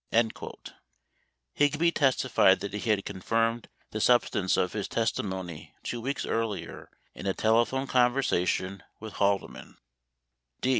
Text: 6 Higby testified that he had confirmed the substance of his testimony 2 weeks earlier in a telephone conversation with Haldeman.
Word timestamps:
6 0.11 0.29
Higby 1.53 1.91
testified 1.91 2.59
that 2.61 2.73
he 2.73 2.89
had 2.89 3.05
confirmed 3.05 3.69
the 3.91 4.01
substance 4.01 4.57
of 4.57 4.73
his 4.73 4.87
testimony 4.87 5.75
2 5.83 6.01
weeks 6.01 6.25
earlier 6.25 6.89
in 7.13 7.27
a 7.27 7.35
telephone 7.35 7.85
conversation 7.85 8.81
with 8.99 9.13
Haldeman. 9.21 9.77